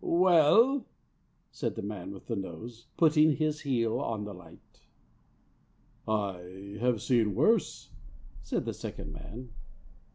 "Well?" 0.03 0.87
said 1.51 1.75
the 1.75 1.83
man 1.83 2.11
with 2.11 2.25
the 2.25 2.35
nose, 2.35 2.87
putting 2.97 3.35
his 3.35 3.61
heel 3.61 3.99
on 3.99 4.23
the 4.23 4.33
light. 4.33 4.81
"I 6.07 6.77
have 6.79 7.03
seen 7.03 7.35
worse," 7.35 7.91
said 8.41 8.65
the 8.65 8.73
second 8.73 9.13
man. 9.13 9.53